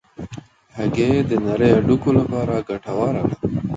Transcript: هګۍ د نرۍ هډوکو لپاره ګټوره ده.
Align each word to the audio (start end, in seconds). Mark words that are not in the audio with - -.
هګۍ 0.77 1.11
د 1.29 1.31
نرۍ 1.45 1.71
هډوکو 1.77 2.09
لپاره 2.19 2.53
ګټوره 2.69 3.09
ده. 3.29 3.37